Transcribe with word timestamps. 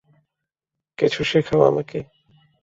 কিছু 0.97 1.21
শেখাও 1.23 1.61
আমাকে। 1.61 1.99